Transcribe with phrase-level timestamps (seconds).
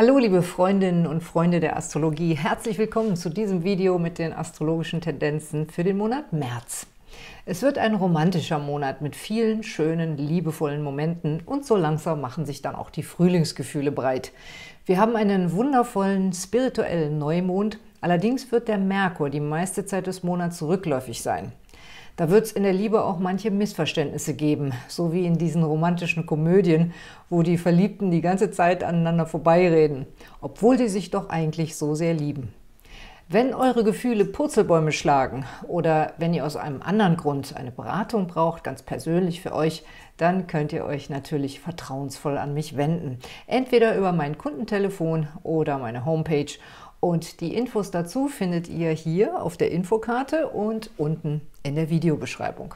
[0.00, 5.02] Hallo liebe Freundinnen und Freunde der Astrologie, herzlich willkommen zu diesem Video mit den astrologischen
[5.02, 6.86] Tendenzen für den Monat März.
[7.44, 12.62] Es wird ein romantischer Monat mit vielen schönen, liebevollen Momenten und so langsam machen sich
[12.62, 14.32] dann auch die Frühlingsgefühle breit.
[14.86, 20.62] Wir haben einen wundervollen spirituellen Neumond, allerdings wird der Merkur die meiste Zeit des Monats
[20.62, 21.52] rückläufig sein.
[22.20, 26.26] Da wird es in der Liebe auch manche Missverständnisse geben, so wie in diesen romantischen
[26.26, 26.92] Komödien,
[27.30, 30.04] wo die Verliebten die ganze Zeit aneinander vorbeireden,
[30.42, 32.52] obwohl die sich doch eigentlich so sehr lieben.
[33.32, 38.64] Wenn eure Gefühle Purzelbäume schlagen oder wenn ihr aus einem anderen Grund eine Beratung braucht,
[38.64, 39.84] ganz persönlich für euch,
[40.18, 43.18] dann könnt ihr euch natürlich vertrauensvoll an mich wenden.
[43.46, 46.52] Entweder über mein Kundentelefon oder meine Homepage
[47.00, 52.74] und die Infos dazu findet ihr hier auf der Infokarte und unten in der Videobeschreibung.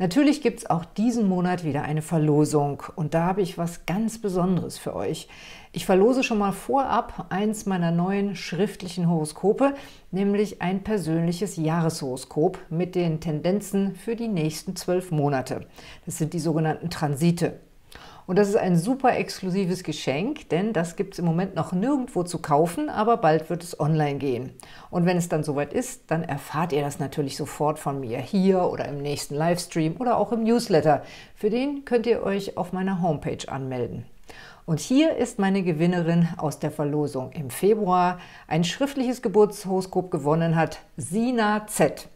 [0.00, 4.18] Natürlich gibt es auch diesen Monat wieder eine Verlosung und da habe ich was ganz
[4.18, 5.26] Besonderes für euch.
[5.72, 9.74] Ich verlose schon mal vorab eins meiner neuen schriftlichen Horoskope,
[10.12, 15.66] nämlich ein persönliches Jahreshoroskop mit den Tendenzen für die nächsten zwölf Monate.
[16.06, 17.58] Das sind die sogenannten Transite.
[18.28, 22.24] Und das ist ein super exklusives Geschenk, denn das gibt es im Moment noch nirgendwo
[22.24, 24.52] zu kaufen, aber bald wird es online gehen.
[24.90, 28.64] Und wenn es dann soweit ist, dann erfahrt ihr das natürlich sofort von mir hier
[28.64, 31.04] oder im nächsten Livestream oder auch im Newsletter.
[31.34, 34.04] Für den könnt ihr euch auf meiner Homepage anmelden.
[34.66, 40.80] Und hier ist meine Gewinnerin aus der Verlosung im Februar ein schriftliches Geburtshoroskop gewonnen hat,
[40.98, 42.10] Sina Z.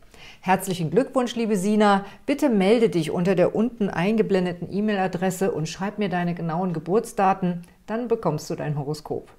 [0.45, 2.05] Herzlichen Glückwunsch, liebe Sina.
[2.27, 8.09] Bitte melde dich unter der unten eingeblendeten E-Mail-Adresse und schreib mir deine genauen Geburtsdaten, dann
[8.09, 9.31] bekommst du dein Horoskop.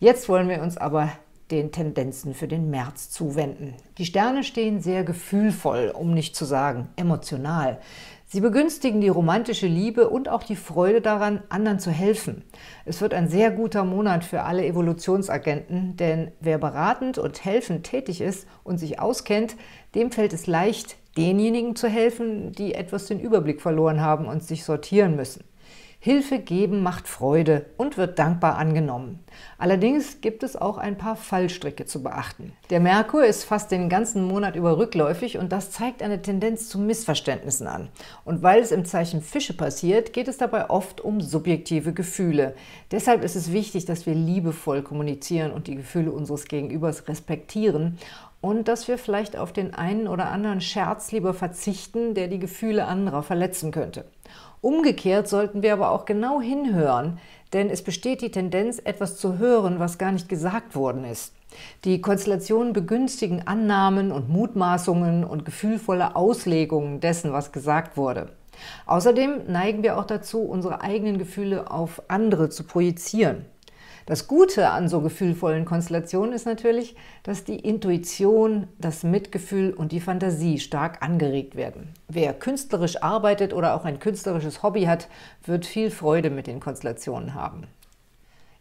[0.00, 1.10] Jetzt wollen wir uns aber
[1.50, 3.74] den Tendenzen für den März zuwenden.
[3.98, 7.78] Die Sterne stehen sehr gefühlvoll, um nicht zu sagen emotional.
[8.32, 12.44] Sie begünstigen die romantische Liebe und auch die Freude daran, anderen zu helfen.
[12.86, 18.22] Es wird ein sehr guter Monat für alle Evolutionsagenten, denn wer beratend und helfend tätig
[18.22, 19.56] ist und sich auskennt,
[19.94, 24.64] dem fällt es leicht, denjenigen zu helfen, die etwas den Überblick verloren haben und sich
[24.64, 25.44] sortieren müssen.
[26.04, 29.20] Hilfe geben macht Freude und wird dankbar angenommen.
[29.56, 32.52] Allerdings gibt es auch ein paar Fallstricke zu beachten.
[32.70, 36.80] Der Merkur ist fast den ganzen Monat über rückläufig und das zeigt eine Tendenz zu
[36.80, 37.88] Missverständnissen an.
[38.24, 42.56] Und weil es im Zeichen Fische passiert, geht es dabei oft um subjektive Gefühle.
[42.90, 47.96] Deshalb ist es wichtig, dass wir liebevoll kommunizieren und die Gefühle unseres Gegenübers respektieren
[48.42, 52.86] und dass wir vielleicht auf den einen oder anderen Scherz lieber verzichten, der die Gefühle
[52.86, 54.04] anderer verletzen könnte.
[54.60, 57.18] Umgekehrt sollten wir aber auch genau hinhören,
[57.52, 61.34] denn es besteht die Tendenz, etwas zu hören, was gar nicht gesagt worden ist.
[61.84, 68.30] Die Konstellationen begünstigen Annahmen und Mutmaßungen und gefühlvolle Auslegungen dessen, was gesagt wurde.
[68.86, 73.44] Außerdem neigen wir auch dazu, unsere eigenen Gefühle auf andere zu projizieren.
[74.06, 80.00] Das Gute an so gefühlvollen Konstellationen ist natürlich, dass die Intuition, das Mitgefühl und die
[80.00, 81.94] Fantasie stark angeregt werden.
[82.08, 85.08] Wer künstlerisch arbeitet oder auch ein künstlerisches Hobby hat,
[85.44, 87.68] wird viel Freude mit den Konstellationen haben.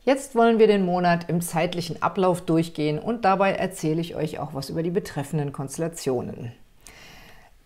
[0.03, 4.53] Jetzt wollen wir den Monat im zeitlichen Ablauf durchgehen und dabei erzähle ich euch auch
[4.53, 6.53] was über die betreffenden Konstellationen.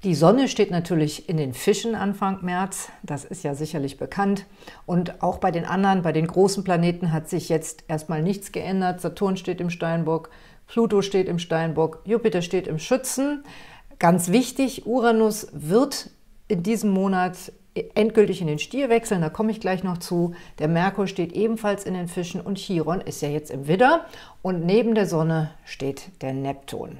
[0.05, 4.45] Die Sonne steht natürlich in den Fischen Anfang März, das ist ja sicherlich bekannt.
[4.85, 9.01] Und auch bei den anderen, bei den großen Planeten hat sich jetzt erstmal nichts geändert.
[9.01, 10.29] Saturn steht im Steinbock,
[10.67, 13.43] Pluto steht im Steinbock, Jupiter steht im Schützen.
[13.97, 16.11] Ganz wichtig, Uranus wird
[16.47, 17.51] in diesem Monat
[17.95, 20.35] endgültig in den Stier wechseln, da komme ich gleich noch zu.
[20.59, 24.05] Der Merkur steht ebenfalls in den Fischen und Chiron ist ja jetzt im Widder.
[24.43, 26.99] Und neben der Sonne steht der Neptun.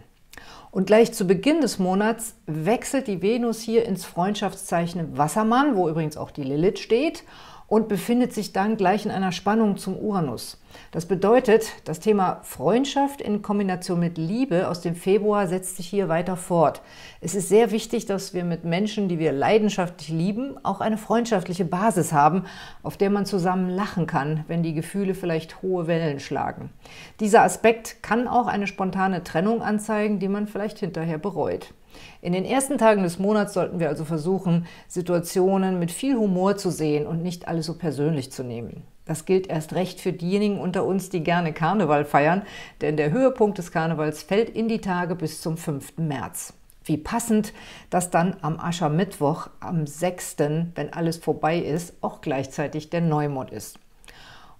[0.76, 6.18] Und gleich zu Beginn des Monats wechselt die Venus hier ins Freundschaftszeichen Wassermann, wo übrigens
[6.18, 7.24] auch die Lilith steht
[7.68, 10.62] und befindet sich dann gleich in einer Spannung zum Uranus.
[10.92, 16.10] Das bedeutet, das Thema Freundschaft in Kombination mit Liebe aus dem Februar setzt sich hier
[16.10, 16.82] weiter fort.
[17.22, 21.66] Es ist sehr wichtig, dass wir mit Menschen, die wir leidenschaftlich lieben, auch eine freundschaftliche
[21.66, 22.44] Basis haben,
[22.84, 26.70] auf der man zusammen lachen kann, wenn die Gefühle vielleicht hohe Wellen schlagen.
[27.20, 31.74] Dieser Aspekt kann auch eine spontane Trennung anzeigen, die man vielleicht hinterher bereut.
[32.22, 36.72] In den ersten Tagen des Monats sollten wir also versuchen, Situationen mit viel Humor zu
[36.72, 38.84] sehen und nicht alles so persönlich zu nehmen.
[39.06, 42.42] Das gilt erst recht für diejenigen unter uns, die gerne Karneval feiern,
[42.82, 45.98] denn der Höhepunkt des Karnevals fällt in die Tage bis zum 5.
[45.98, 46.54] März.
[46.84, 47.54] Wie passend,
[47.90, 50.38] dass dann am Aschermittwoch, am 6.,
[50.76, 53.80] wenn alles vorbei ist, auch gleichzeitig der Neumond ist.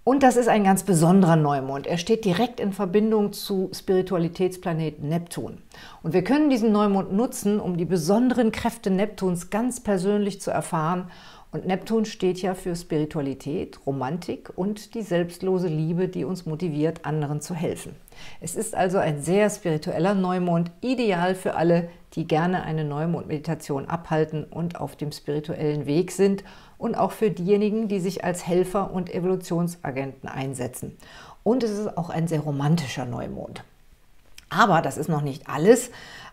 [0.08, 1.84] Und das ist ein ganz besonderer Neumond.
[1.88, 5.58] Er steht direkt in Verbindung zu Spiritualitätsplaneten Neptun.
[6.04, 11.10] Und wir können diesen Neumond nutzen, um die besonderen Kräfte Neptuns ganz persönlich zu erfahren
[11.50, 17.40] Und Neptun steht ja für Spiritualität, Romantik und die selbstlose Liebe, die uns motiviert, anderen
[17.40, 17.96] zu helfen.
[18.40, 24.44] Es ist also ein sehr spiritueller Neumond, ideal für alle, die gerne eine Neumond-Meditation abhalten
[24.44, 26.44] und auf dem spirituellen Weg sind
[26.78, 30.96] und auch für diejenigen, die sich als Helfer und Evolutionsagenten einsetzen.
[31.42, 33.64] Und es ist auch ein sehr romantischer Neumond.
[34.50, 35.90] Aber das ist noch nicht alles.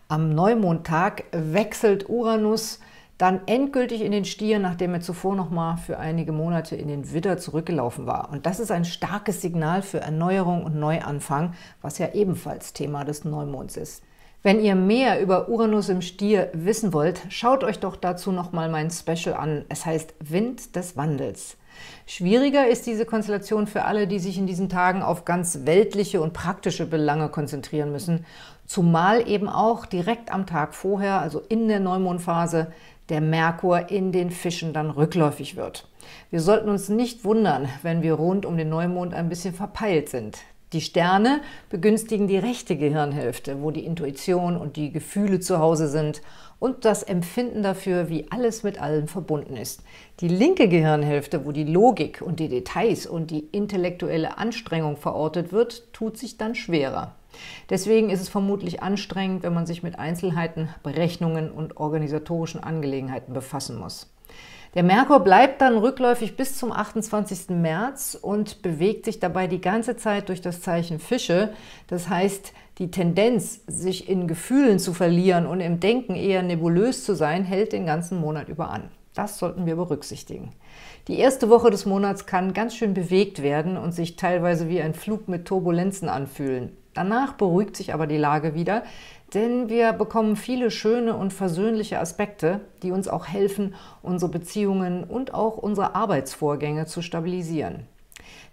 [0.08, 2.80] Am Neumondtag wechselt Uranus
[3.18, 7.12] dann endgültig in den Stier, nachdem er zuvor noch mal für einige Monate in den
[7.12, 8.30] Widder zurückgelaufen war.
[8.30, 13.24] Und das ist ein starkes Signal für Erneuerung und Neuanfang, was ja ebenfalls Thema des
[13.24, 14.02] Neumonds ist.
[14.46, 18.68] Wenn ihr mehr über Uranus im Stier wissen wollt, schaut euch doch dazu noch mal
[18.68, 19.64] mein Special an.
[19.70, 21.56] Es heißt Wind des Wandels.
[22.04, 26.34] Schwieriger ist diese Konstellation für alle, die sich in diesen Tagen auf ganz weltliche und
[26.34, 28.26] praktische Belange konzentrieren müssen,
[28.66, 32.66] zumal eben auch direkt am Tag vorher, also in der Neumondphase,
[33.08, 35.88] der Merkur in den Fischen dann rückläufig wird.
[36.28, 40.36] Wir sollten uns nicht wundern, wenn wir rund um den Neumond ein bisschen verpeilt sind.
[40.74, 41.40] Die Sterne
[41.70, 46.20] begünstigen die rechte Gehirnhälfte, wo die Intuition und die Gefühle zu Hause sind
[46.58, 49.84] und das Empfinden dafür, wie alles mit allem verbunden ist.
[50.18, 55.92] Die linke Gehirnhälfte, wo die Logik und die Details und die intellektuelle Anstrengung verortet wird,
[55.92, 57.14] tut sich dann schwerer.
[57.70, 63.78] Deswegen ist es vermutlich anstrengend, wenn man sich mit Einzelheiten, Berechnungen und organisatorischen Angelegenheiten befassen
[63.78, 64.12] muss.
[64.74, 67.50] Der Merkur bleibt dann rückläufig bis zum 28.
[67.50, 71.52] März und bewegt sich dabei die ganze Zeit durch das Zeichen Fische.
[71.86, 77.14] Das heißt, die Tendenz, sich in Gefühlen zu verlieren und im Denken eher nebulös zu
[77.14, 78.90] sein, hält den ganzen Monat über an.
[79.14, 80.50] Das sollten wir berücksichtigen.
[81.06, 84.94] Die erste Woche des Monats kann ganz schön bewegt werden und sich teilweise wie ein
[84.94, 86.76] Flug mit Turbulenzen anfühlen.
[86.94, 88.84] Danach beruhigt sich aber die Lage wieder,
[89.34, 95.34] denn wir bekommen viele schöne und versöhnliche Aspekte, die uns auch helfen, unsere Beziehungen und
[95.34, 97.86] auch unsere Arbeitsvorgänge zu stabilisieren.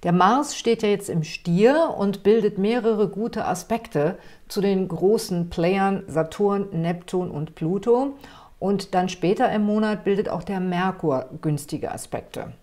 [0.03, 4.17] Der Mars steht ja jetzt im Stier und bildet mehrere gute Aspekte
[4.47, 8.15] zu den großen Playern Saturn, Neptun und Pluto.
[8.57, 12.53] Und dann später im Monat bildet auch der Merkur günstige Aspekte.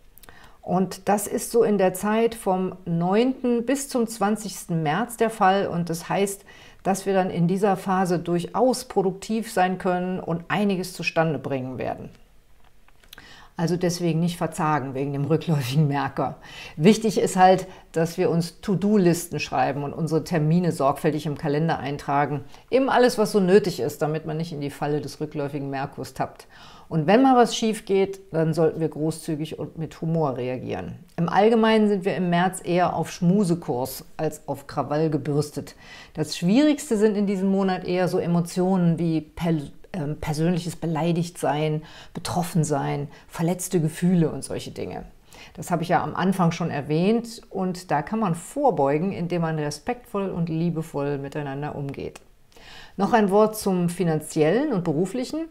[0.69, 3.65] Und das ist so in der Zeit vom 9.
[3.65, 4.69] bis zum 20.
[4.69, 5.67] März der Fall.
[5.67, 6.45] Und das heißt,
[6.83, 12.11] dass wir dann in dieser Phase durchaus produktiv sein können und einiges zustande bringen werden.
[13.59, 16.37] Also deswegen nicht verzagen wegen dem rückläufigen Merker.
[16.77, 22.45] Wichtig ist halt, dass wir uns To-Do-Listen schreiben und unsere Termine sorgfältig im Kalender eintragen.
[22.71, 26.15] Eben alles, was so nötig ist, damit man nicht in die Falle des rückläufigen Merkurs
[26.15, 26.47] tappt.
[26.89, 30.95] Und wenn mal was schief geht, dann sollten wir großzügig und mit Humor reagieren.
[31.17, 35.75] Im Allgemeinen sind wir im März eher auf Schmusekurs als auf Krawall gebürstet.
[36.15, 39.21] Das Schwierigste sind in diesem Monat eher so Emotionen wie
[39.93, 41.83] ähm, persönliches Beleidigtsein,
[42.15, 45.05] Betroffensein, verletzte Gefühle und solche Dinge.
[45.55, 49.59] Das habe ich ja am Anfang schon erwähnt und da kann man vorbeugen, indem man
[49.59, 52.21] respektvoll und liebevoll miteinander umgeht.
[52.97, 55.49] Noch ein Wort zum finanziellen und beruflichen.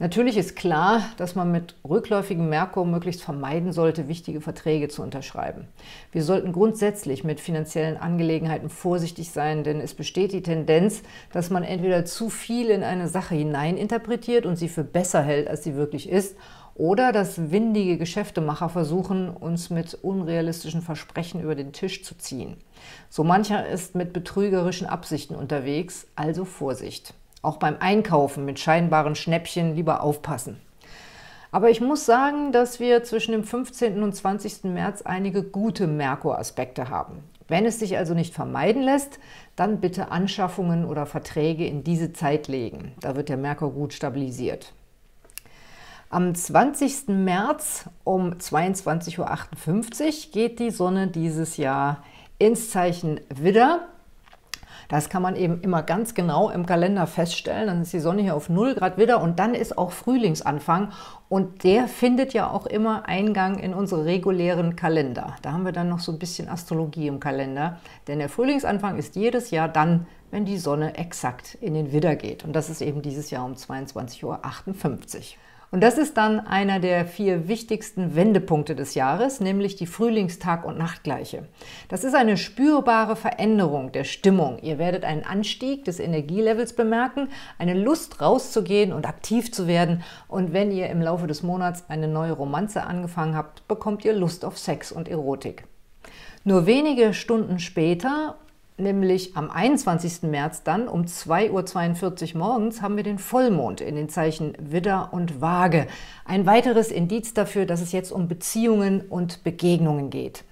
[0.00, 5.66] Natürlich ist klar, dass man mit rückläufigem Merkur möglichst vermeiden sollte, wichtige Verträge zu unterschreiben.
[6.12, 11.02] Wir sollten grundsätzlich mit finanziellen Angelegenheiten vorsichtig sein, denn es besteht die Tendenz,
[11.32, 15.64] dass man entweder zu viel in eine Sache hineininterpretiert und sie für besser hält, als
[15.64, 16.36] sie wirklich ist,
[16.76, 22.56] oder dass windige Geschäftemacher versuchen, uns mit unrealistischen Versprechen über den Tisch zu ziehen.
[23.10, 27.14] So mancher ist mit betrügerischen Absichten unterwegs, also Vorsicht.
[27.42, 30.60] Auch beim Einkaufen mit scheinbaren Schnäppchen lieber aufpassen.
[31.50, 34.02] Aber ich muss sagen, dass wir zwischen dem 15.
[34.02, 34.64] und 20.
[34.64, 37.22] März einige gute Merkur-Aspekte haben.
[37.48, 39.18] Wenn es sich also nicht vermeiden lässt,
[39.56, 42.92] dann bitte Anschaffungen oder Verträge in diese Zeit legen.
[43.00, 44.74] Da wird der Merkur gut stabilisiert.
[46.10, 47.08] Am 20.
[47.08, 52.02] März um 22.58 Uhr geht die Sonne dieses Jahr
[52.38, 53.88] ins Zeichen Widder.
[54.88, 57.66] Das kann man eben immer ganz genau im Kalender feststellen.
[57.66, 60.92] Dann ist die Sonne hier auf 0 Grad wieder und dann ist auch Frühlingsanfang
[61.28, 65.36] und der findet ja auch immer Eingang in unsere regulären Kalender.
[65.42, 69.14] Da haben wir dann noch so ein bisschen Astrologie im Kalender, denn der Frühlingsanfang ist
[69.14, 73.02] jedes Jahr dann, wenn die Sonne exakt in den Widder geht und das ist eben
[73.02, 74.38] dieses Jahr um 22.58 Uhr.
[75.70, 80.78] Und das ist dann einer der vier wichtigsten Wendepunkte des Jahres, nämlich die Frühlingstag- und
[80.78, 81.46] Nachtgleiche.
[81.88, 84.58] Das ist eine spürbare Veränderung der Stimmung.
[84.62, 90.02] Ihr werdet einen Anstieg des Energielevels bemerken, eine Lust rauszugehen und aktiv zu werden.
[90.26, 94.46] Und wenn ihr im Laufe des Monats eine neue Romanze angefangen habt, bekommt ihr Lust
[94.46, 95.64] auf Sex und Erotik.
[96.44, 98.36] Nur wenige Stunden später
[98.78, 100.22] nämlich am 21.
[100.22, 105.40] März dann um 2.42 Uhr morgens haben wir den Vollmond in den Zeichen Widder und
[105.40, 105.86] Waage.
[106.24, 110.44] Ein weiteres Indiz dafür, dass es jetzt um Beziehungen und Begegnungen geht.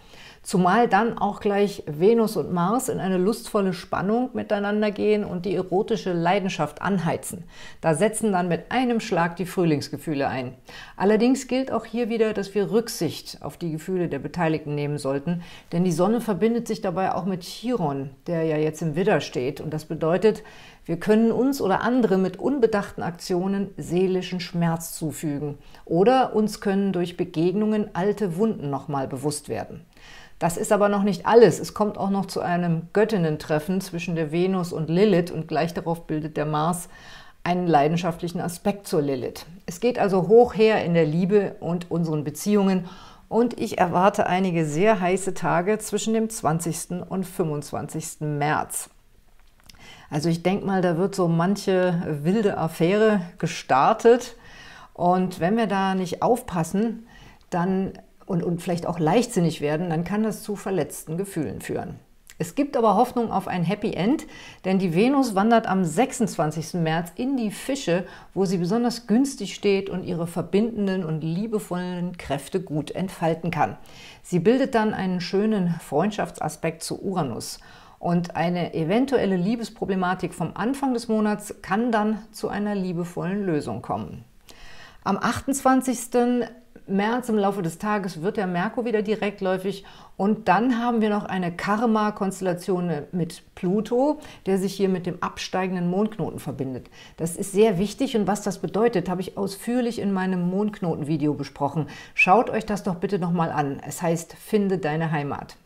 [0.47, 5.57] Zumal dann auch gleich Venus und Mars in eine lustvolle Spannung miteinander gehen und die
[5.57, 7.43] erotische Leidenschaft anheizen.
[7.81, 10.55] Da setzen dann mit einem Schlag die Frühlingsgefühle ein.
[10.97, 15.43] Allerdings gilt auch hier wieder, dass wir Rücksicht auf die Gefühle der Beteiligten nehmen sollten,
[15.73, 19.61] denn die Sonne verbindet sich dabei auch mit Chiron, der ja jetzt im Widder steht.
[19.61, 20.45] Und das bedeutet,
[20.85, 27.17] wir können uns oder andere mit unbedachten Aktionen seelischen Schmerz zufügen oder uns können durch
[27.17, 29.85] Begegnungen alte Wunden nochmal bewusst werden.
[30.39, 31.59] Das ist aber noch nicht alles.
[31.59, 36.07] Es kommt auch noch zu einem Göttinnen-Treffen zwischen der Venus und Lilith und gleich darauf
[36.07, 36.89] bildet der Mars
[37.43, 39.47] einen leidenschaftlichen Aspekt zur Lilith.
[39.67, 42.87] Es geht also hoch her in der Liebe und unseren Beziehungen
[43.29, 47.03] und ich erwarte einige sehr heiße Tage zwischen dem 20.
[47.09, 48.21] und 25.
[48.21, 48.91] März.
[50.11, 54.37] Also ich denke mal, da wird so manche wilde Affäre gestartet
[54.93, 57.07] und wenn wir da nicht aufpassen,
[57.51, 57.93] dann
[58.27, 61.99] und, und vielleicht auch leichtsinnig werden, dann kann das zu verletzten Gefühlen führen.
[62.39, 64.27] Es gibt aber Hoffnung auf ein Happy End,
[64.67, 66.75] denn die Venus wandert am 26.
[66.75, 68.05] März in die Fische,
[68.35, 73.79] wo sie besonders günstig steht und ihre verbindenden und liebevollen Kräfte gut entfalten kann.
[74.23, 77.59] Sie bildet dann einen schönen Freundschaftsaspekt zu Uranus.
[77.99, 84.25] Und eine eventuelle Liebesproblematik vom Anfang des Monats kann dann zu einer liebevollen Lösung kommen.
[85.05, 86.47] Am 28.
[86.89, 89.85] März im Laufe des Tages wird der Merkur wieder direktläufig
[90.17, 95.91] und dann haben wir noch eine Karma-Konstellation mit Pluto, der sich hier mit dem absteigenden
[95.91, 96.89] Mondknoten verbindet.
[97.17, 101.89] Das ist sehr wichtig und was das bedeutet, habe ich ausführlich in meinem Mondknoten-Video besprochen.
[102.15, 103.81] Schaut euch das doch bitte nochmal an.
[103.87, 105.57] Es heißt, finde deine Heimat.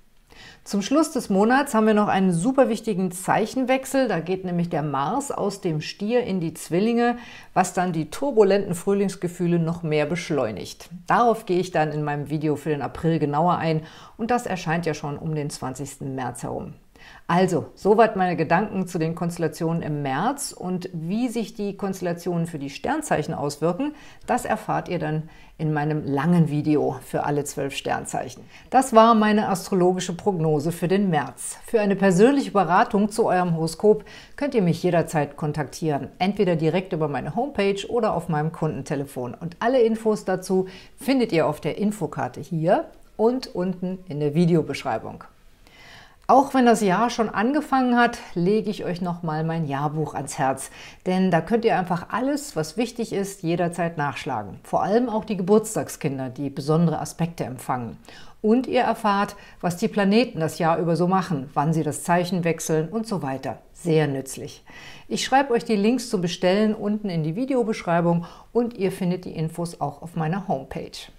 [0.62, 4.08] Zum Schluss des Monats haben wir noch einen super wichtigen Zeichenwechsel.
[4.08, 7.16] Da geht nämlich der Mars aus dem Stier in die Zwillinge,
[7.54, 10.90] was dann die turbulenten Frühlingsgefühle noch mehr beschleunigt.
[11.06, 13.82] Darauf gehe ich dann in meinem Video für den April genauer ein
[14.18, 16.02] und das erscheint ja schon um den 20.
[16.02, 16.74] März herum.
[17.32, 22.58] Also, soweit meine Gedanken zu den Konstellationen im März und wie sich die Konstellationen für
[22.58, 23.94] die Sternzeichen auswirken,
[24.26, 28.42] das erfahrt ihr dann in meinem langen Video für alle zwölf Sternzeichen.
[28.70, 31.58] Das war meine astrologische Prognose für den März.
[31.64, 37.06] Für eine persönliche Beratung zu eurem Horoskop könnt ihr mich jederzeit kontaktieren, entweder direkt über
[37.06, 39.34] meine Homepage oder auf meinem Kundentelefon.
[39.34, 45.22] Und alle Infos dazu findet ihr auf der Infokarte hier und unten in der Videobeschreibung.
[46.30, 50.70] Auch wenn das Jahr schon angefangen hat, lege ich euch nochmal mein Jahrbuch ans Herz.
[51.04, 54.60] Denn da könnt ihr einfach alles, was wichtig ist, jederzeit nachschlagen.
[54.62, 57.96] Vor allem auch die Geburtstagskinder, die besondere Aspekte empfangen.
[58.42, 62.44] Und ihr erfahrt, was die Planeten das Jahr über so machen, wann sie das Zeichen
[62.44, 63.58] wechseln und so weiter.
[63.72, 64.62] Sehr nützlich.
[65.08, 69.34] Ich schreibe euch die Links zum Bestellen unten in die Videobeschreibung und ihr findet die
[69.34, 71.10] Infos auch auf meiner Homepage.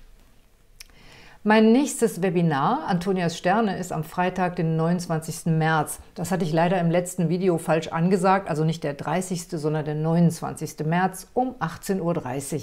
[1.43, 5.47] Mein nächstes Webinar, Antonias Sterne, ist am Freitag, den 29.
[5.47, 5.99] März.
[6.13, 9.95] Das hatte ich leider im letzten Video falsch angesagt, also nicht der 30., sondern der
[9.95, 10.85] 29.
[10.85, 12.61] März um 18.30 Uhr.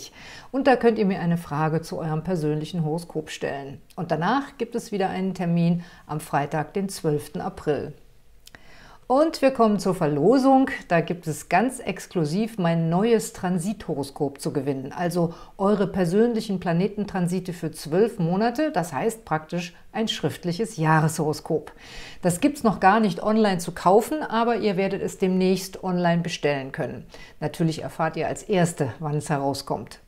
[0.53, 3.81] Und da könnt ihr mir eine Frage zu eurem persönlichen Horoskop stellen.
[3.97, 7.41] Und danach gibt es wieder einen Termin am Freitag, den 12.
[7.41, 7.95] April.
[9.11, 10.71] Und wir kommen zur Verlosung.
[10.89, 14.93] Da gibt es ganz exklusiv mein neues Transithoroskop zu gewinnen.
[14.93, 21.73] Also eure persönlichen Planetentransite für zwölf Monate, das heißt praktisch ein schriftliches Jahreshoroskop.
[22.21, 26.21] Das gibt es noch gar nicht online zu kaufen, aber ihr werdet es demnächst online
[26.21, 27.07] bestellen können.
[27.41, 30.01] Natürlich erfahrt ihr als Erste, wann es herauskommt.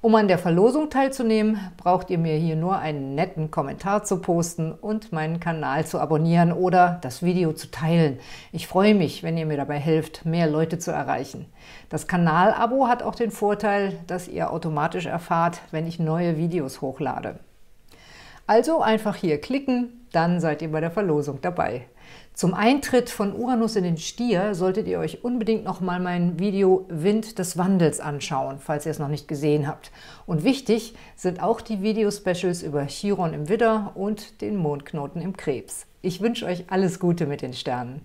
[0.00, 4.70] Um an der Verlosung teilzunehmen, braucht ihr mir hier nur einen netten Kommentar zu posten
[4.70, 8.20] und meinen Kanal zu abonnieren oder das Video zu teilen.
[8.52, 11.46] Ich freue mich, wenn ihr mir dabei helft, mehr Leute zu erreichen.
[11.88, 17.40] Das Kanalabo hat auch den Vorteil, dass ihr automatisch erfahrt, wenn ich neue Videos hochlade.
[18.46, 21.86] Also einfach hier klicken, dann seid ihr bei der Verlosung dabei.
[22.38, 26.86] Zum Eintritt von Uranus in den Stier solltet ihr euch unbedingt noch mal mein Video
[26.88, 29.90] Wind des Wandels anschauen, falls ihr es noch nicht gesehen habt.
[30.24, 35.86] Und wichtig sind auch die Video-Specials über Chiron im Widder und den Mondknoten im Krebs.
[36.00, 38.02] Ich wünsche euch alles Gute mit den Sternen.